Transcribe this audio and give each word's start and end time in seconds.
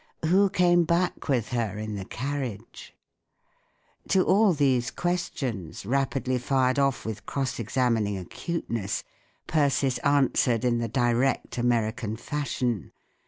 Who 0.25 0.49
came 0.49 0.83
back 0.83 1.29
with 1.29 1.49
her 1.49 1.77
in 1.77 1.93
the 1.93 2.05
carriage? 2.05 2.95
To 4.07 4.25
all 4.25 4.51
these 4.51 4.89
questions, 4.89 5.85
rapidly 5.85 6.39
fired 6.39 6.79
off 6.79 7.05
with 7.05 7.27
cross 7.27 7.59
examining 7.59 8.17
acuteness, 8.17 9.03
Persis 9.45 9.99
answered 9.99 10.65
in 10.65 10.79
the 10.79 10.87
direct 10.89 11.59
American 11.59 12.15
fashion. 12.17 12.93